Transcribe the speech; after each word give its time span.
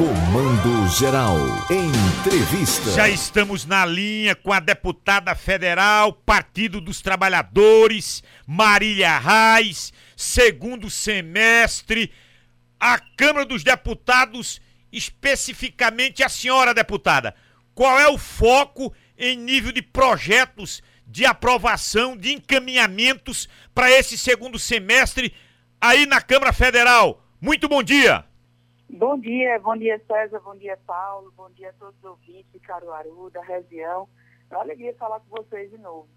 Comando 0.00 0.88
Geral. 0.88 1.36
Entrevista. 1.70 2.90
Já 2.92 3.06
estamos 3.06 3.66
na 3.66 3.84
linha 3.84 4.34
com 4.34 4.50
a 4.50 4.58
deputada 4.58 5.34
federal, 5.34 6.14
Partido 6.14 6.80
dos 6.80 7.02
Trabalhadores, 7.02 8.22
Marília 8.46 9.18
Reis, 9.18 9.92
segundo 10.16 10.88
semestre, 10.88 12.10
a 12.80 12.98
Câmara 12.98 13.44
dos 13.44 13.62
Deputados, 13.62 14.58
especificamente 14.90 16.22
a 16.22 16.30
senhora 16.30 16.72
deputada. 16.72 17.34
Qual 17.74 18.00
é 18.00 18.08
o 18.08 18.16
foco 18.16 18.94
em 19.18 19.36
nível 19.36 19.70
de 19.70 19.82
projetos 19.82 20.82
de 21.06 21.26
aprovação, 21.26 22.16
de 22.16 22.32
encaminhamentos 22.32 23.50
para 23.74 23.90
esse 23.90 24.16
segundo 24.16 24.58
semestre 24.58 25.34
aí 25.78 26.06
na 26.06 26.22
Câmara 26.22 26.54
Federal? 26.54 27.22
Muito 27.38 27.68
bom 27.68 27.82
dia. 27.82 28.29
Bom 28.92 29.16
dia, 29.18 29.56
bom 29.60 29.76
dia 29.76 30.02
César, 30.04 30.40
bom 30.40 30.56
dia 30.56 30.76
Paulo, 30.84 31.32
bom 31.36 31.48
dia 31.50 31.70
a 31.70 31.72
todos 31.74 31.96
os 31.98 32.04
ouvintes 32.04 32.50
de 32.52 32.58
Caruaru, 32.58 33.30
da 33.30 33.40
região. 33.40 34.08
É 34.50 34.54
uma 34.56 34.64
alegria 34.64 34.92
falar 34.96 35.20
com 35.20 35.28
vocês 35.36 35.70
de 35.70 35.78
novo. 35.78 36.08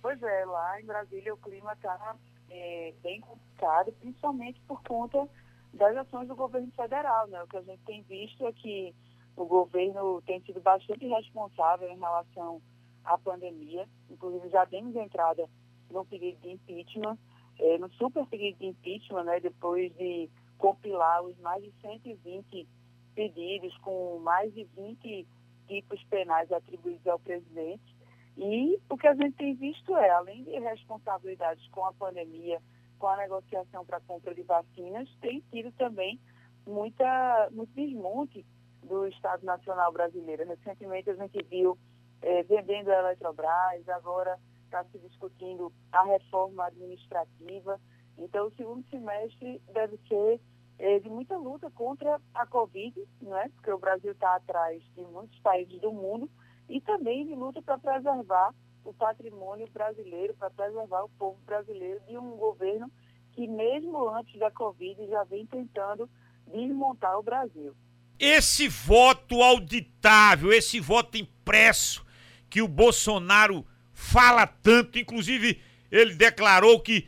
Pois 0.00 0.22
é, 0.22 0.44
lá 0.44 0.80
em 0.80 0.86
Brasília 0.86 1.34
o 1.34 1.38
clima 1.38 1.72
está 1.72 2.16
é, 2.48 2.94
bem 3.02 3.20
complicado, 3.20 3.92
principalmente 3.98 4.60
por 4.60 4.80
conta 4.84 5.28
das 5.74 5.96
ações 5.96 6.28
do 6.28 6.36
governo 6.36 6.70
federal. 6.70 7.26
Né? 7.26 7.42
O 7.42 7.48
que 7.48 7.56
a 7.56 7.62
gente 7.62 7.82
tem 7.82 8.02
visto 8.02 8.46
é 8.46 8.52
que 8.52 8.94
o 9.36 9.44
governo 9.44 10.22
tem 10.22 10.40
sido 10.42 10.60
bastante 10.60 11.04
responsável 11.08 11.90
em 11.90 11.98
relação 11.98 12.62
à 13.04 13.18
pandemia. 13.18 13.88
Inclusive 14.08 14.48
já 14.50 14.64
demos 14.66 14.94
entrada 14.94 15.48
no 15.90 16.04
pedido 16.04 16.40
de 16.42 16.52
impeachment, 16.52 17.18
é, 17.58 17.76
no 17.76 17.90
super 17.94 18.24
pedido 18.26 18.56
de 18.60 18.66
impeachment, 18.66 19.24
né, 19.24 19.40
depois 19.40 19.92
de 19.96 20.30
compilar 20.60 21.22
os 21.22 21.36
mais 21.38 21.62
de 21.62 21.72
120 21.80 22.68
pedidos 23.14 23.76
com 23.78 24.18
mais 24.20 24.52
de 24.54 24.64
20 24.76 25.26
tipos 25.66 26.02
penais 26.04 26.52
atribuídos 26.52 27.06
ao 27.06 27.18
presidente. 27.18 27.96
E 28.36 28.78
o 28.88 28.96
que 28.96 29.08
a 29.08 29.14
gente 29.14 29.36
tem 29.36 29.54
visto 29.54 29.96
é, 29.96 30.10
além 30.10 30.44
de 30.44 30.58
responsabilidades 30.58 31.66
com 31.68 31.84
a 31.84 31.92
pandemia, 31.92 32.60
com 32.98 33.08
a 33.08 33.16
negociação 33.16 33.84
para 33.84 33.96
a 33.96 34.02
compra 34.02 34.34
de 34.34 34.42
vacinas, 34.42 35.08
tem 35.20 35.42
tido 35.50 35.72
também 35.72 36.20
muita, 36.66 37.48
muito 37.50 37.72
desmonte 37.74 38.44
do 38.82 39.06
Estado 39.06 39.44
Nacional 39.44 39.92
Brasileiro. 39.92 40.46
Recentemente 40.46 41.10
a 41.10 41.14
gente 41.14 41.42
viu 41.44 41.78
é, 42.22 42.42
vendendo 42.42 42.90
a 42.90 42.98
Eletrobras, 42.98 43.88
agora 43.88 44.38
está 44.64 44.84
se 44.84 44.98
discutindo 44.98 45.72
a 45.90 46.04
reforma 46.04 46.66
administrativa. 46.66 47.80
Então, 48.18 48.46
o 48.46 48.52
segundo 48.52 48.84
semestre 48.90 49.60
deve 49.72 49.98
ser 50.06 50.40
é, 50.80 50.98
de 50.98 51.10
muita 51.10 51.36
luta 51.36 51.70
contra 51.70 52.18
a 52.34 52.46
Covid, 52.46 52.94
né? 53.20 53.50
porque 53.54 53.70
o 53.70 53.78
Brasil 53.78 54.12
está 54.12 54.36
atrás 54.36 54.82
de 54.96 55.02
muitos 55.02 55.38
países 55.40 55.78
do 55.80 55.92
mundo, 55.92 56.28
e 56.68 56.80
também 56.80 57.26
de 57.26 57.34
luta 57.34 57.60
para 57.60 57.76
preservar 57.76 58.54
o 58.84 58.94
patrimônio 58.94 59.68
brasileiro, 59.72 60.34
para 60.34 60.48
preservar 60.50 61.04
o 61.04 61.08
povo 61.10 61.36
brasileiro 61.44 62.00
de 62.08 62.16
um 62.16 62.30
governo 62.36 62.90
que, 63.32 63.46
mesmo 63.46 64.08
antes 64.08 64.38
da 64.38 64.50
Covid, 64.50 65.06
já 65.06 65.22
vem 65.24 65.44
tentando 65.46 66.08
desmontar 66.46 67.18
o 67.18 67.22
Brasil. 67.22 67.74
Esse 68.18 68.68
voto 68.68 69.42
auditável, 69.42 70.52
esse 70.52 70.80
voto 70.80 71.18
impresso 71.18 72.06
que 72.48 72.62
o 72.62 72.68
Bolsonaro 72.68 73.66
fala 73.92 74.46
tanto, 74.46 74.98
inclusive 74.98 75.60
ele 75.90 76.14
declarou 76.14 76.80
que 76.80 77.06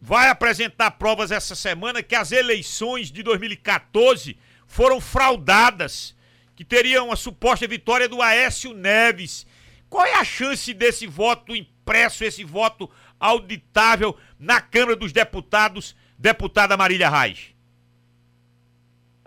vai 0.00 0.28
apresentar 0.28 0.92
provas 0.92 1.30
essa 1.30 1.54
semana 1.54 2.02
que 2.02 2.14
as 2.14 2.32
eleições 2.32 3.10
de 3.10 3.22
2014 3.22 4.38
foram 4.66 5.00
fraudadas, 5.00 6.16
que 6.56 6.64
teriam 6.64 7.06
uma 7.06 7.16
suposta 7.16 7.66
vitória 7.68 8.08
do 8.08 8.22
Aécio 8.22 8.72
Neves. 8.72 9.46
Qual 9.88 10.06
é 10.06 10.14
a 10.14 10.24
chance 10.24 10.72
desse 10.72 11.06
voto 11.06 11.54
impresso, 11.54 12.24
esse 12.24 12.44
voto 12.44 12.88
auditável 13.18 14.16
na 14.38 14.60
Câmara 14.60 14.96
dos 14.96 15.12
Deputados, 15.12 15.94
deputada 16.16 16.76
Marília 16.76 17.10
Reis? 17.10 17.54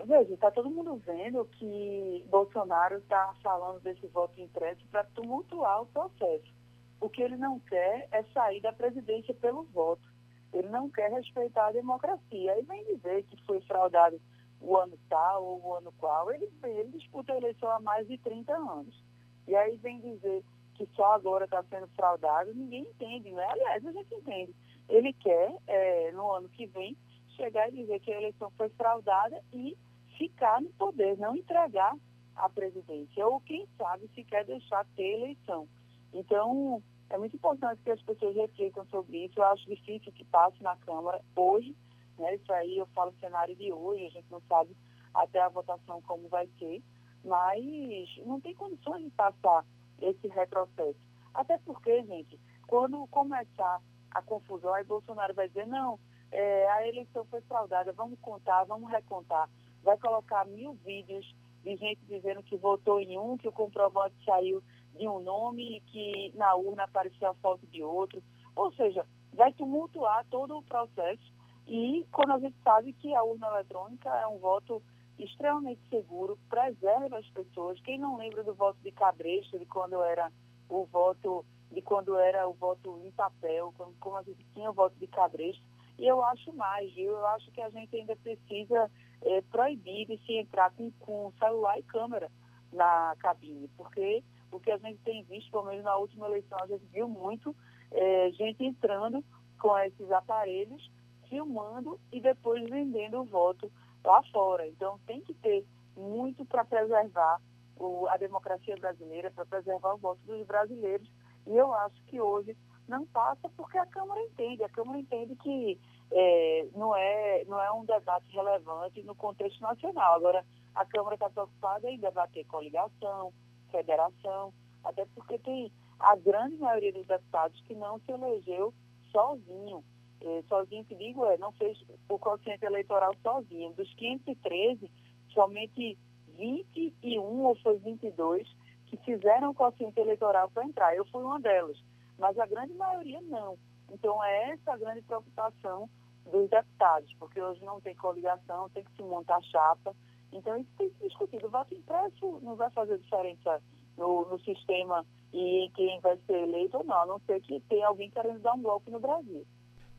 Veja, 0.04 0.34
está 0.34 0.50
todo 0.50 0.70
mundo 0.70 1.00
vendo 1.06 1.44
que 1.52 2.24
Bolsonaro 2.28 2.96
está 2.98 3.32
falando 3.42 3.80
desse 3.80 4.06
voto 4.08 4.38
impresso 4.40 4.84
para 4.90 5.04
tumultuar 5.04 5.82
o 5.82 5.86
processo. 5.86 6.52
O 7.00 7.08
que 7.08 7.22
ele 7.22 7.36
não 7.36 7.58
quer 7.60 8.08
é 8.10 8.22
sair 8.34 8.60
da 8.60 8.72
presidência 8.72 9.32
pelo 9.34 9.62
voto. 9.64 10.13
Ele 10.54 10.68
não 10.68 10.88
quer 10.88 11.10
respeitar 11.10 11.66
a 11.66 11.72
democracia. 11.72 12.52
Aí 12.52 12.62
vem 12.62 12.84
dizer 12.84 13.24
que 13.24 13.42
foi 13.44 13.60
fraudado 13.62 14.20
o 14.60 14.76
ano 14.76 14.96
tal 15.08 15.44
ou 15.44 15.62
o 15.62 15.74
ano 15.74 15.92
qual. 15.98 16.32
Ele, 16.32 16.48
ele 16.62 16.92
disputa 16.92 17.32
a 17.32 17.36
eleição 17.36 17.68
há 17.70 17.80
mais 17.80 18.06
de 18.06 18.16
30 18.18 18.56
anos. 18.56 19.04
E 19.48 19.54
aí 19.54 19.76
vem 19.76 20.00
dizer 20.00 20.42
que 20.74 20.88
só 20.94 21.12
agora 21.12 21.44
está 21.44 21.62
sendo 21.64 21.88
fraudado. 21.88 22.54
Ninguém 22.54 22.82
entende, 22.82 23.32
né? 23.32 23.44
Aliás, 23.50 23.84
a 23.84 23.92
gente 23.92 24.14
entende. 24.14 24.54
Ele 24.88 25.12
quer, 25.12 25.56
é, 25.66 26.12
no 26.12 26.30
ano 26.30 26.48
que 26.48 26.66
vem, 26.66 26.96
chegar 27.30 27.68
e 27.68 27.72
dizer 27.72 28.00
que 28.00 28.12
a 28.12 28.16
eleição 28.16 28.50
foi 28.56 28.68
fraudada 28.70 29.42
e 29.52 29.76
ficar 30.16 30.60
no 30.60 30.70
poder, 30.70 31.18
não 31.18 31.36
entregar 31.36 31.94
a 32.36 32.48
presidência. 32.48 33.26
Ou, 33.26 33.40
quem 33.40 33.66
sabe, 33.76 34.08
se 34.14 34.22
quer 34.24 34.44
deixar 34.44 34.86
ter 34.96 35.14
eleição. 35.14 35.68
Então, 36.12 36.82
é 37.10 37.18
muito 37.18 37.36
importante 37.36 37.82
que 37.82 37.90
as 37.90 38.02
pessoas 38.02 38.34
reflitam 38.34 38.84
sobre 38.86 39.24
isso. 39.24 39.38
Eu 39.38 39.44
acho 39.44 39.68
difícil 39.68 40.12
que 40.12 40.24
passe 40.24 40.62
na 40.62 40.76
Câmara 40.76 41.20
hoje. 41.36 41.76
Né? 42.18 42.34
Isso 42.36 42.52
aí 42.52 42.78
eu 42.78 42.86
falo 42.86 43.14
cenário 43.20 43.54
de 43.56 43.72
hoje, 43.72 44.06
a 44.06 44.10
gente 44.10 44.30
não 44.30 44.40
sabe 44.48 44.76
até 45.12 45.40
a 45.40 45.48
votação 45.48 46.02
como 46.02 46.28
vai 46.28 46.48
ser, 46.58 46.82
mas 47.24 48.26
não 48.26 48.40
tem 48.40 48.54
condições 48.54 49.04
de 49.04 49.10
passar 49.10 49.64
esse 50.00 50.26
retrocesso. 50.28 50.98
Até 51.32 51.58
porque, 51.58 52.02
gente, 52.04 52.38
quando 52.66 53.06
começar 53.08 53.80
a 54.10 54.22
confusão, 54.22 54.72
aí 54.74 54.84
Bolsonaro 54.84 55.34
vai 55.34 55.48
dizer, 55.48 55.66
não, 55.66 55.98
é, 56.30 56.70
a 56.70 56.86
eleição 56.86 57.24
foi 57.26 57.40
fraudada, 57.42 57.92
vamos 57.92 58.18
contar, 58.20 58.64
vamos 58.64 58.90
recontar. 58.90 59.48
Vai 59.82 59.96
colocar 59.98 60.44
mil 60.46 60.74
vídeos 60.84 61.34
de 61.62 61.76
gente 61.76 62.00
dizendo 62.06 62.42
que 62.42 62.56
votou 62.56 63.00
em 63.00 63.18
um, 63.18 63.36
que 63.36 63.48
o 63.48 63.52
comprovante 63.52 64.14
saiu 64.24 64.62
de 64.98 65.08
um 65.08 65.20
nome 65.20 65.82
que 65.86 66.32
na 66.34 66.54
urna 66.54 66.84
apareceu 66.84 67.30
a 67.30 67.34
foto 67.34 67.66
de 67.66 67.82
outro. 67.82 68.22
Ou 68.54 68.72
seja, 68.72 69.04
vai 69.32 69.52
tumultuar 69.52 70.24
todo 70.30 70.56
o 70.56 70.62
processo 70.62 71.32
e 71.66 72.06
quando 72.12 72.32
a 72.32 72.38
gente 72.38 72.56
sabe 72.62 72.92
que 72.92 73.14
a 73.14 73.22
urna 73.22 73.48
eletrônica 73.48 74.08
é 74.08 74.26
um 74.26 74.38
voto 74.38 74.82
extremamente 75.18 75.80
seguro, 75.88 76.38
preserva 76.48 77.18
as 77.18 77.28
pessoas. 77.30 77.80
Quem 77.80 77.98
não 77.98 78.16
lembra 78.16 78.42
do 78.42 78.54
voto 78.54 78.78
de 78.82 78.90
Cabresto, 78.90 79.58
de 79.58 79.66
quando 79.66 80.02
era 80.02 80.30
o 80.68 80.84
voto, 80.86 81.44
de 81.70 81.80
quando 81.82 82.16
era 82.18 82.48
o 82.48 82.52
voto 82.52 83.00
em 83.04 83.10
papel, 83.12 83.72
como, 83.76 83.94
como 84.00 84.16
a 84.16 84.22
gente 84.22 84.44
tinha 84.54 84.70
o 84.70 84.74
voto 84.74 84.94
de 84.98 85.06
Cabresto. 85.06 85.62
E 85.98 86.06
eu 86.06 86.22
acho 86.24 86.52
mais, 86.52 86.92
viu? 86.92 87.12
Eu 87.12 87.26
acho 87.28 87.50
que 87.52 87.60
a 87.60 87.70
gente 87.70 87.94
ainda 87.96 88.16
precisa 88.16 88.90
é, 89.22 89.40
proibir 89.42 90.06
de 90.06 90.18
se 90.26 90.34
entrar 90.34 90.70
com, 90.72 90.90
com 90.98 91.32
celular 91.38 91.78
e 91.78 91.82
câmera 91.84 92.30
na 92.72 93.14
cabine, 93.20 93.68
porque 93.76 94.22
o 94.54 94.60
que 94.60 94.70
a 94.70 94.78
gente 94.78 94.98
tem 95.00 95.24
visto, 95.24 95.50
pelo 95.50 95.64
menos 95.64 95.84
na 95.84 95.96
última 95.96 96.26
eleição, 96.26 96.58
a 96.60 96.66
gente 96.66 96.84
viu 96.92 97.08
muito 97.08 97.54
é, 97.90 98.30
gente 98.32 98.64
entrando 98.64 99.24
com 99.58 99.76
esses 99.78 100.10
aparelhos, 100.12 100.90
filmando 101.28 101.98
e 102.12 102.20
depois 102.20 102.62
vendendo 102.68 103.20
o 103.20 103.24
voto 103.24 103.70
lá 104.04 104.22
fora. 104.32 104.66
Então 104.66 104.98
tem 105.06 105.20
que 105.20 105.34
ter 105.34 105.64
muito 105.96 106.44
para 106.44 106.64
preservar 106.64 107.40
o, 107.76 108.06
a 108.08 108.16
democracia 108.16 108.76
brasileira, 108.76 109.30
para 109.30 109.44
preservar 109.44 109.94
o 109.94 109.98
voto 109.98 110.20
dos 110.24 110.46
brasileiros. 110.46 111.10
E 111.46 111.56
eu 111.56 111.72
acho 111.74 112.00
que 112.04 112.20
hoje 112.20 112.56
não 112.86 113.06
passa 113.06 113.48
porque 113.56 113.78
a 113.78 113.86
Câmara 113.86 114.20
entende. 114.22 114.62
A 114.62 114.68
Câmara 114.68 114.98
entende 114.98 115.34
que 115.36 115.80
é, 116.12 116.68
não, 116.74 116.94
é, 116.94 117.44
não 117.46 117.60
é 117.60 117.72
um 117.72 117.84
debate 117.84 118.30
relevante 118.30 119.02
no 119.02 119.14
contexto 119.14 119.60
nacional. 119.60 120.14
Agora, 120.14 120.44
a 120.74 120.84
Câmara 120.84 121.14
está 121.14 121.28
preocupada 121.28 121.90
em 121.90 121.98
debater 121.98 122.44
coligação, 122.46 123.32
federação, 123.76 124.52
até 124.84 125.04
porque 125.14 125.38
tem 125.38 125.72
a 125.98 126.14
grande 126.16 126.56
maioria 126.56 126.92
dos 126.92 127.06
deputados 127.06 127.60
que 127.62 127.74
não 127.74 127.98
se 128.00 128.12
elegeu 128.12 128.72
sozinho. 129.10 129.82
É, 130.20 130.42
sozinho 130.48 130.84
que 130.84 130.94
digo 130.94 131.24
é, 131.26 131.36
não 131.38 131.52
fez 131.52 131.82
o 132.08 132.18
quociente 132.18 132.64
eleitoral 132.64 133.14
sozinho. 133.22 133.72
Dos 133.72 133.92
513, 133.94 134.90
somente 135.32 135.98
21 136.36 137.20
ou 137.20 137.54
foi 137.56 137.78
22 137.78 138.48
que 138.86 138.96
fizeram 138.98 139.50
o 139.50 139.54
quociente 139.54 139.98
eleitoral 139.98 140.50
para 140.50 140.64
entrar. 140.64 140.94
Eu 140.94 141.04
fui 141.06 141.22
uma 141.22 141.40
delas, 141.40 141.82
mas 142.18 142.38
a 142.38 142.46
grande 142.46 142.74
maioria 142.74 143.20
não. 143.22 143.58
Então 143.90 144.22
é 144.24 144.50
essa 144.50 144.72
a 144.72 144.76
grande 144.76 145.02
preocupação 145.02 145.88
dos 146.30 146.48
deputados, 146.48 147.12
porque 147.18 147.40
hoje 147.40 147.62
não 147.64 147.80
tem 147.80 147.94
coligação, 147.94 148.68
tem 148.70 148.84
que 148.84 148.92
se 148.92 149.02
montar 149.02 149.42
chapa. 149.42 149.94
Então, 150.34 150.56
isso 150.56 150.70
tem 150.76 150.90
que 150.90 150.98
ser 150.98 151.08
discutido. 151.08 151.46
O 151.46 151.50
voto 151.50 151.74
impresso 151.74 152.40
não 152.42 152.56
vai 152.56 152.68
fazer 152.70 152.98
diferença 152.98 153.62
no, 153.96 154.28
no 154.28 154.38
sistema 154.40 155.06
e 155.32 155.66
em 155.66 155.70
quem 155.70 156.00
vai 156.00 156.18
ser 156.26 156.42
eleito 156.42 156.76
ou 156.76 156.84
não, 156.84 157.02
a 157.02 157.06
não 157.06 157.20
ser 157.26 157.40
que 157.40 157.60
tenha 157.68 157.86
alguém 157.86 158.10
querendo 158.10 158.40
dar 158.40 158.54
um 158.54 158.62
golpe 158.62 158.90
no 158.90 158.98
Brasil. 158.98 159.46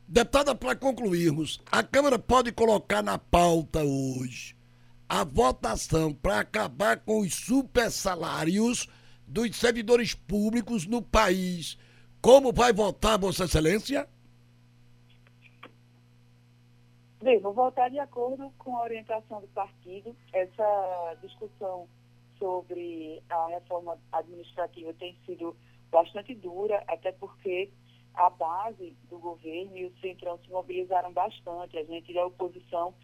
Deputada, 0.06 0.54
para 0.54 0.76
concluirmos, 0.76 1.60
a 1.72 1.82
Câmara 1.82 2.18
pode 2.18 2.52
colocar 2.52 3.02
na 3.02 3.18
pauta 3.18 3.82
hoje 3.82 4.56
a 5.08 5.24
votação 5.24 6.12
para 6.12 6.40
acabar 6.40 6.98
com 6.98 7.20
os 7.20 7.34
super 7.34 7.90
salários 7.90 8.88
dos 9.26 9.56
servidores 9.56 10.14
públicos 10.14 10.86
no 10.86 11.00
país. 11.00 11.78
Como 12.20 12.52
vai 12.52 12.72
votar, 12.72 13.18
Vossa 13.18 13.44
Excelência? 13.44 14.08
Bem, 17.26 17.40
vou 17.40 17.52
votar 17.52 17.90
de 17.90 17.98
acordo 17.98 18.52
com 18.56 18.76
a 18.76 18.84
orientação 18.84 19.40
do 19.40 19.48
partido. 19.48 20.14
Essa 20.32 21.16
discussão 21.20 21.88
sobre 22.38 23.20
a 23.28 23.48
reforma 23.48 23.98
administrativa 24.12 24.94
tem 24.94 25.16
sido 25.26 25.56
bastante 25.90 26.36
dura, 26.36 26.84
até 26.86 27.10
porque 27.10 27.68
a 28.14 28.30
base 28.30 28.96
do 29.10 29.18
governo 29.18 29.76
e 29.76 29.86
o 29.86 29.98
Centrão 29.98 30.38
se 30.38 30.48
mobilizaram 30.48 31.12
bastante. 31.12 31.76
A 31.76 31.82
gente 31.82 32.14
da 32.14 32.26
oposição 32.26 32.94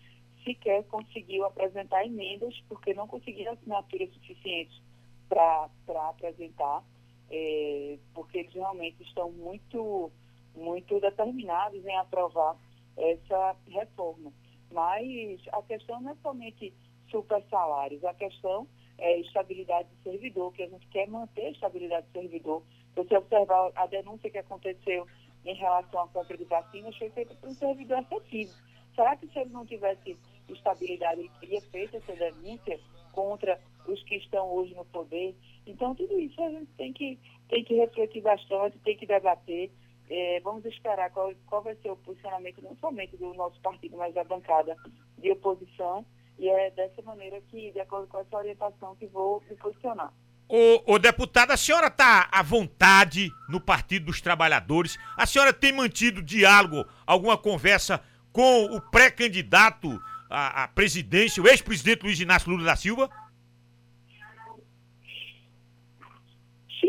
sequer 0.44 0.84
conseguiu 0.84 1.44
apresentar 1.44 2.06
emendas, 2.06 2.54
porque 2.68 2.94
não 2.94 3.08
conseguiram 3.08 3.54
assinaturas 3.54 4.08
suficientes 4.12 4.80
para 5.28 5.68
apresentar, 6.10 6.84
é, 7.28 7.98
porque 8.14 8.38
eles 8.38 8.54
realmente 8.54 9.02
estão 9.02 9.32
muito, 9.32 10.12
muito 10.54 11.00
determinados 11.00 11.84
em 11.84 11.96
aprovar 11.96 12.56
essa 12.96 13.56
reforma. 13.68 14.32
Mas 14.70 15.40
a 15.52 15.62
questão 15.62 16.00
não 16.00 16.12
é 16.12 16.16
somente 16.22 16.72
super 17.10 17.42
salários, 17.50 18.04
a 18.04 18.14
questão 18.14 18.66
é 18.98 19.18
estabilidade 19.20 19.88
do 19.88 20.02
servidor, 20.02 20.52
que 20.52 20.62
a 20.62 20.68
gente 20.68 20.86
quer 20.88 21.08
manter 21.08 21.46
a 21.46 21.50
estabilidade 21.50 22.06
do 22.06 22.20
servidor. 22.20 22.62
Você 22.94 23.16
observar 23.16 23.72
a 23.74 23.86
denúncia 23.86 24.30
que 24.30 24.38
aconteceu 24.38 25.06
em 25.44 25.54
relação 25.54 26.02
à 26.02 26.08
compra 26.08 26.36
de 26.36 26.44
vacinas 26.44 26.96
foi 26.96 27.10
feita 27.10 27.34
por 27.34 27.48
um 27.48 27.54
servidor 27.54 27.98
efetivo. 27.98 28.52
Será 28.94 29.16
que 29.16 29.26
se 29.28 29.38
ele 29.38 29.50
não 29.50 29.66
tivesse 29.66 30.16
estabilidade, 30.48 31.20
ele 31.20 31.30
teria 31.40 31.60
feito 31.62 31.96
essa 31.96 32.12
denúncia 32.14 32.78
contra 33.12 33.58
os 33.86 34.02
que 34.04 34.16
estão 34.16 34.50
hoje 34.52 34.74
no 34.74 34.84
poder? 34.84 35.34
Então, 35.66 35.94
tudo 35.94 36.18
isso 36.18 36.40
a 36.42 36.50
gente 36.50 36.70
tem 36.76 36.92
que, 36.92 37.18
tem 37.48 37.64
que 37.64 37.74
refletir 37.74 38.22
bastante, 38.22 38.78
tem 38.80 38.96
que 38.96 39.06
debater. 39.06 39.70
É, 40.14 40.40
vamos 40.40 40.62
esperar 40.66 41.10
qual, 41.10 41.32
qual 41.46 41.62
vai 41.62 41.74
ser 41.76 41.90
o 41.90 41.96
posicionamento, 41.96 42.60
não 42.60 42.76
somente 42.76 43.16
do 43.16 43.32
nosso 43.32 43.58
partido, 43.62 43.96
mas 43.96 44.12
da 44.12 44.22
bancada 44.22 44.76
de 45.16 45.32
oposição. 45.32 46.04
E 46.38 46.50
é 46.50 46.70
dessa 46.72 47.00
maneira 47.00 47.40
que, 47.48 47.72
de 47.72 47.80
acordo 47.80 48.06
com 48.08 48.18
essa 48.18 48.36
orientação, 48.36 48.94
que 48.96 49.06
vou 49.06 49.42
me 49.48 49.56
posicionar. 49.56 50.12
Ô, 50.46 50.94
ô 50.94 50.98
deputada, 50.98 51.54
a 51.54 51.56
senhora 51.56 51.86
está 51.86 52.28
à 52.30 52.42
vontade 52.42 53.30
no 53.48 53.58
Partido 53.58 54.06
dos 54.06 54.20
Trabalhadores? 54.20 54.98
A 55.16 55.24
senhora 55.24 55.50
tem 55.50 55.72
mantido 55.72 56.22
diálogo, 56.22 56.86
alguma 57.06 57.38
conversa 57.38 58.02
com 58.30 58.66
o 58.66 58.80
pré-candidato 58.82 59.98
à, 60.28 60.64
à 60.64 60.68
presidência, 60.68 61.42
o 61.42 61.48
ex-presidente 61.48 62.02
Luiz 62.02 62.20
Inácio 62.20 62.50
Lula 62.50 62.64
da 62.64 62.76
Silva? 62.76 63.08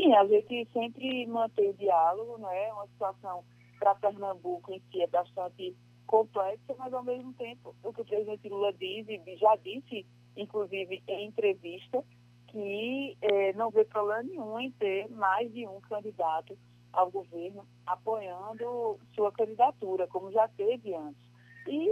Sim, 0.04 0.14
a 0.16 0.26
gente 0.26 0.68
sempre 0.74 1.26
mantém 1.28 1.70
o 1.70 1.74
diálogo, 1.76 2.38
não 2.38 2.52
é? 2.52 2.74
Uma 2.74 2.88
situação 2.88 3.42
para 3.80 3.96
Pernambuco 3.96 4.74
em 4.74 4.82
si 4.92 5.02
é 5.02 5.08
bastante 5.08 5.74
complexa, 6.06 6.76
mas 6.78 6.94
ao 6.94 7.04
mesmo 7.04 7.32
tempo, 7.36 7.74
o 7.82 7.94
que 7.94 8.02
o 8.02 8.06
presidente 8.06 8.50
Lula 8.50 8.74
diz, 8.74 9.08
e 9.08 9.38
já 9.38 9.56
disse, 9.64 10.06
inclusive 10.36 11.02
em 11.08 11.28
entrevista, 11.28 12.04
que 12.48 13.18
eh, 13.22 13.54
não 13.54 13.72
vê 13.72 13.86
problema 13.86 14.24
nenhum 14.24 14.60
em 14.60 14.72
ter 14.72 15.10
mais 15.10 15.52
de 15.54 15.66
um 15.66 15.80
candidato 15.80 16.58
ao 16.92 17.10
governo 17.10 17.66
apoiando 17.86 19.00
sua 19.16 19.32
candidatura, 19.32 20.06
como 20.08 20.34
já 20.34 20.50
teve 20.50 20.94
antes. 20.94 21.24
E, 21.66 21.90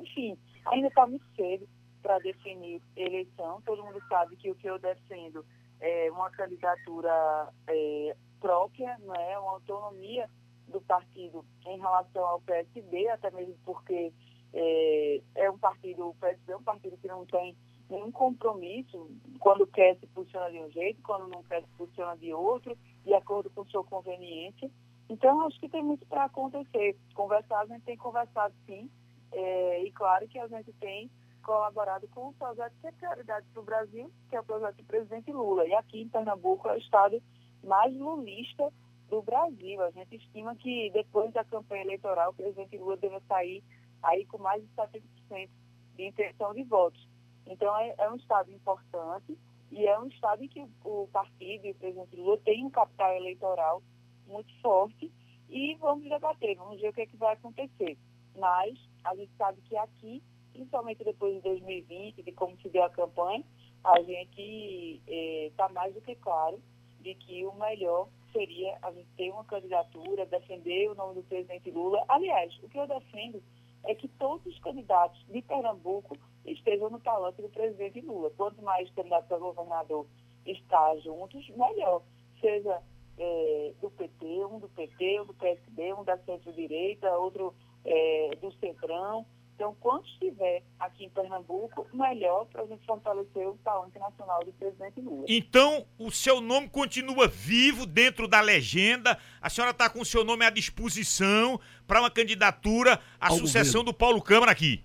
enfim, 0.00 0.36
ainda 0.66 0.88
está 0.88 1.06
muito 1.06 1.24
cedo 1.36 1.68
para 2.02 2.18
definir 2.18 2.82
eleição. 2.96 3.62
Todo 3.62 3.84
mundo 3.84 4.02
sabe 4.08 4.34
que 4.34 4.50
o 4.50 4.54
que 4.56 4.66
eu 4.66 4.80
defendo 4.80 5.44
é 5.82 6.10
uma 6.12 6.30
candidatura 6.30 7.52
é, 7.66 8.16
própria, 8.40 8.96
não 9.00 9.14
é? 9.14 9.38
uma 9.38 9.52
autonomia 9.52 10.30
do 10.68 10.80
partido 10.80 11.44
em 11.66 11.78
relação 11.78 12.24
ao 12.24 12.40
PSB, 12.40 13.08
até 13.08 13.30
mesmo 13.32 13.56
porque 13.64 14.12
é, 14.54 15.20
é 15.34 15.50
um 15.50 15.58
partido, 15.58 16.08
o 16.08 16.14
PSB 16.14 16.52
é 16.52 16.56
um 16.56 16.62
partido 16.62 16.96
que 16.96 17.08
não 17.08 17.26
tem 17.26 17.56
nenhum 17.90 18.12
compromisso, 18.12 19.10
quando 19.40 19.66
quer 19.66 19.96
se 19.98 20.06
posiciona 20.06 20.50
de 20.50 20.60
um 20.60 20.70
jeito, 20.70 21.02
quando 21.02 21.28
não 21.28 21.42
quer 21.42 21.62
se 21.62 21.68
posiciona 21.76 22.16
de 22.16 22.32
outro, 22.32 22.78
de 23.04 23.12
acordo 23.12 23.50
com 23.50 23.64
sua 23.66 23.84
conveniência. 23.84 24.70
Então, 25.10 25.44
acho 25.46 25.58
que 25.60 25.68
tem 25.68 25.82
muito 25.82 26.06
para 26.06 26.24
acontecer. 26.24 26.96
Conversar, 27.12 27.60
a 27.60 27.66
gente 27.66 27.82
tem 27.82 27.96
conversado 27.96 28.54
sim, 28.66 28.88
é, 29.32 29.82
e 29.84 29.90
claro 29.90 30.26
que 30.28 30.38
a 30.38 30.46
gente 30.46 30.72
tem 30.74 31.10
colaborado 31.42 32.08
com 32.08 32.28
o 32.28 32.32
projeto 32.34 32.72
que 32.80 32.86
é 32.86 32.92
prioridade 32.92 33.46
para 33.52 33.60
o 33.60 33.64
Brasil, 33.64 34.10
que 34.28 34.36
é 34.36 34.40
o 34.40 34.44
projeto 34.44 34.76
do 34.76 34.84
presidente 34.84 35.32
Lula. 35.32 35.66
E 35.66 35.74
aqui 35.74 36.02
em 36.02 36.08
Pernambuco 36.08 36.68
é 36.68 36.74
o 36.74 36.78
estado 36.78 37.22
mais 37.62 37.94
lulista 37.94 38.72
do 39.08 39.22
Brasil. 39.22 39.82
A 39.82 39.90
gente 39.90 40.16
estima 40.16 40.54
que 40.56 40.90
depois 40.92 41.32
da 41.32 41.44
campanha 41.44 41.82
eleitoral 41.82 42.30
o 42.30 42.34
presidente 42.34 42.78
Lula 42.78 42.96
deve 42.96 43.20
sair 43.28 43.62
aí 44.02 44.24
com 44.26 44.38
mais 44.38 44.62
de 44.62 44.68
70% 44.74 45.48
de 45.96 46.06
intenção 46.06 46.54
de 46.54 46.62
votos. 46.64 47.08
Então 47.46 47.76
é, 47.76 47.94
é, 47.98 48.10
um 48.10 48.16
estado 48.16 48.50
importante 48.50 49.38
e 49.70 49.86
é 49.86 49.98
um 49.98 50.06
estado 50.06 50.42
em 50.42 50.48
que 50.48 50.66
o 50.84 51.08
partido 51.12 51.66
e 51.66 51.70
o 51.70 51.74
presidente 51.74 52.16
Lula 52.16 52.38
têm 52.38 52.64
um 52.64 52.70
capital 52.70 53.14
eleitoral 53.14 53.82
muito 54.26 54.52
forte 54.60 55.12
e 55.48 55.74
vamos 55.74 56.08
debater, 56.08 56.56
vamos 56.56 56.80
ver 56.80 56.88
o 56.88 56.92
que, 56.92 57.02
é 57.02 57.06
que 57.06 57.16
vai 57.16 57.34
acontecer. 57.34 57.98
Mas 58.36 58.78
a 59.04 59.14
gente 59.14 59.32
sabe 59.36 59.60
que 59.62 59.76
aqui, 59.76 60.22
principalmente 60.52 61.04
depois 61.04 61.34
de 61.34 61.40
2020, 61.40 62.22
de 62.22 62.32
como 62.32 62.56
se 62.60 62.68
deu 62.68 62.84
a 62.84 62.90
campanha, 62.90 63.44
a 63.84 64.00
gente 64.02 65.02
está 65.06 65.66
eh, 65.66 65.72
mais 65.72 65.94
do 65.94 66.00
que 66.00 66.14
claro 66.16 66.60
de 67.00 67.14
que 67.14 67.44
o 67.44 67.52
melhor 67.54 68.08
seria 68.32 68.78
a 68.82 68.92
gente 68.92 69.08
ter 69.16 69.30
uma 69.30 69.44
candidatura, 69.44 70.24
defender 70.26 70.88
o 70.90 70.94
nome 70.94 71.16
do 71.16 71.22
presidente 71.24 71.70
Lula. 71.70 72.02
Aliás, 72.08 72.56
o 72.62 72.68
que 72.68 72.78
eu 72.78 72.86
defendo 72.86 73.42
é 73.84 73.94
que 73.94 74.08
todos 74.08 74.46
os 74.46 74.58
candidatos 74.60 75.24
de 75.28 75.42
Pernambuco 75.42 76.16
estejam 76.46 76.88
no 76.90 77.00
talante 77.00 77.42
do 77.42 77.48
presidente 77.48 78.00
Lula. 78.00 78.30
Quanto 78.30 78.62
mais 78.62 78.88
candidatos 78.90 79.30
a 79.30 79.38
governador 79.38 80.06
estar 80.46 80.96
juntos, 80.98 81.48
melhor. 81.50 82.02
Seja 82.40 82.80
é, 83.18 83.72
do 83.80 83.90
PT, 83.90 84.44
um 84.46 84.58
do 84.58 84.68
PT, 84.68 85.20
um 85.20 85.26
do 85.26 85.34
PSB, 85.34 85.92
um 85.94 86.04
da 86.04 86.16
centro-direita, 86.18 87.10
outro 87.18 87.54
é, 87.84 88.30
do 88.40 88.52
Centrão. 88.52 89.26
Então, 89.62 89.76
quanto 89.78 90.08
estiver 90.08 90.60
aqui 90.76 91.04
em 91.04 91.08
Pernambuco, 91.08 91.86
melhor 91.94 92.46
para 92.46 92.62
a 92.62 92.66
gente 92.66 92.84
fortalecer 92.84 93.46
o 93.46 93.56
talento 93.58 93.96
nacional 93.96 94.44
do 94.44 94.52
presidente 94.54 95.00
Lula. 95.00 95.24
Então, 95.28 95.86
o 95.96 96.10
seu 96.10 96.40
nome 96.40 96.68
continua 96.68 97.28
vivo 97.28 97.86
dentro 97.86 98.26
da 98.26 98.40
legenda. 98.40 99.16
A 99.40 99.48
senhora 99.48 99.70
está 99.70 99.88
com 99.88 100.00
o 100.00 100.04
seu 100.04 100.24
nome 100.24 100.44
à 100.44 100.50
disposição 100.50 101.60
para 101.86 102.00
uma 102.00 102.10
candidatura 102.10 103.00
à 103.20 103.28
Ao 103.28 103.36
sucessão 103.36 103.82
governo. 103.82 103.92
do 103.92 103.94
Paulo 103.94 104.20
Câmara 104.20 104.50
aqui. 104.50 104.82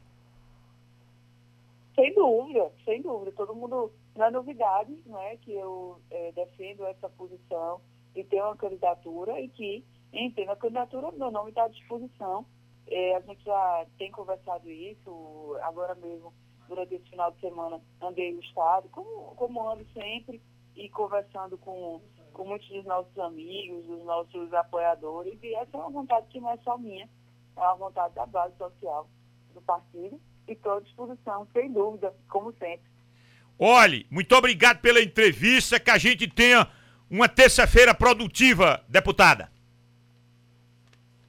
Sem 1.96 2.14
dúvida, 2.14 2.72
sem 2.86 3.02
dúvida. 3.02 3.32
Todo 3.32 3.56
mundo, 3.56 3.92
não 4.16 4.26
é 4.26 4.30
novidade, 4.30 4.96
não 5.08 5.20
é, 5.20 5.38
que 5.38 5.56
eu 5.56 6.00
é, 6.12 6.32
defendo 6.34 6.86
essa 6.86 7.10
posição 7.10 7.82
de 8.14 8.24
ter 8.24 8.44
uma 8.44 8.56
candidatura 8.56 9.42
e 9.42 9.50
que, 9.50 9.84
em 10.14 10.30
ter 10.30 10.44
uma 10.44 10.56
candidatura, 10.56 11.12
meu 11.14 11.32
nome 11.32 11.50
está 11.50 11.64
à 11.64 11.68
disposição 11.68 12.46
é, 12.90 13.16
a 13.16 13.20
gente 13.22 13.44
já 13.44 13.86
tem 13.98 14.12
conversado 14.12 14.70
isso, 14.70 15.58
agora 15.62 15.96
mesmo, 15.96 16.34
durante 16.68 16.96
esse 16.96 17.10
final 17.10 17.32
de 17.32 17.40
semana, 17.40 17.82
andei 18.02 18.34
no 18.34 18.42
estado, 18.42 18.88
como, 18.90 19.36
como 19.36 19.70
ando 19.70 19.86
sempre, 19.94 20.42
e 20.76 20.90
conversando 20.90 21.58
com, 21.58 22.02
com 22.34 22.46
muitos 22.46 22.68
dos 22.70 22.86
nossos 22.86 23.18
amigos, 23.20 23.86
dos 23.86 24.04
nossos 24.06 24.54
apoiadores, 24.54 25.38
e 25.42 25.56
essa 25.56 25.76
é 25.76 25.80
uma 25.80 25.90
vontade 25.90 26.28
que 26.28 26.40
não 26.40 26.52
é 26.52 26.58
só 26.58 26.78
minha, 26.78 27.10
é 27.56 27.60
uma 27.60 27.76
vontade 27.76 28.14
da 28.16 28.26
base 28.26 28.56
social 28.58 29.10
do 29.54 29.62
partido, 29.62 30.20
e 30.48 30.54
estou 30.54 30.74
à 30.74 30.80
disposição, 30.80 31.48
sem 31.52 31.72
dúvida, 31.72 32.14
como 32.30 32.54
sempre. 32.54 32.88
Olhe, 33.60 34.06
muito 34.10 34.34
obrigado 34.36 34.80
pela 34.80 35.02
entrevista, 35.02 35.80
que 35.80 35.90
a 35.90 35.98
gente 35.98 36.28
tenha 36.28 36.68
uma 37.10 37.28
terça-feira 37.28 37.94
produtiva, 37.94 38.84
deputada. 38.88 39.52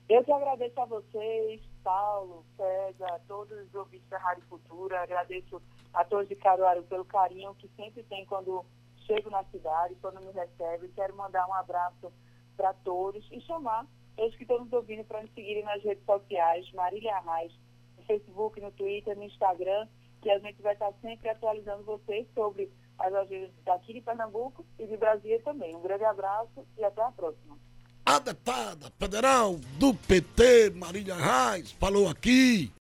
Eu 0.08 0.24
que 0.24 0.32
agradeço 0.32 0.80
a 0.80 0.86
vocês, 0.86 1.60
Paulo, 1.84 2.42
César, 2.56 3.20
todos 3.28 3.58
os 3.66 3.74
ouvintes 3.74 4.08
da 4.08 4.16
Rádio 4.16 4.42
Cultura. 4.48 5.02
Agradeço 5.02 5.60
a 5.92 6.02
todos 6.02 6.26
de 6.26 6.34
Caruaru 6.34 6.82
pelo 6.84 7.04
carinho 7.04 7.54
que 7.56 7.68
sempre 7.76 8.02
tem 8.04 8.24
quando 8.24 8.64
chego 9.06 9.28
na 9.28 9.44
cidade, 9.44 9.96
quando 10.00 10.22
me 10.22 10.32
recebe. 10.32 10.88
Quero 10.94 11.14
mandar 11.14 11.46
um 11.46 11.52
abraço 11.52 12.10
para 12.56 12.72
todos 12.72 13.22
e 13.30 13.38
chamar 13.42 13.86
todos 14.16 14.34
que 14.36 14.44
estão 14.44 14.60
nos 14.60 14.72
ouvindo 14.72 15.04
para 15.04 15.20
nos 15.20 15.32
seguirem 15.34 15.62
nas 15.62 15.82
redes 15.84 16.04
sociais, 16.06 16.72
Marília 16.72 17.14
Arraes, 17.16 17.52
no 17.98 18.02
Facebook, 18.04 18.58
no 18.62 18.72
Twitter, 18.72 19.14
no 19.14 19.24
Instagram, 19.24 19.86
que 20.22 20.30
a 20.30 20.38
gente 20.38 20.62
vai 20.62 20.72
estar 20.72 20.90
sempre 21.02 21.28
atualizando 21.28 21.84
vocês 21.84 22.26
sobre 22.32 22.72
as 22.98 23.12
agendas 23.12 23.52
daqui 23.62 23.92
de 23.92 24.00
Pernambuco 24.00 24.64
e 24.78 24.86
de 24.86 24.96
Brasília 24.96 25.42
também. 25.42 25.76
Um 25.76 25.82
grande 25.82 26.04
abraço 26.04 26.66
e 26.78 26.82
até 26.82 27.02
a 27.02 27.12
próxima. 27.12 27.58
A 28.08 28.18
deputada 28.18 28.90
federal 28.98 29.60
do 29.78 29.92
PT, 29.92 30.72
Marília 30.74 31.14
Reis, 31.14 31.76
falou 31.78 32.08
aqui. 32.08 32.72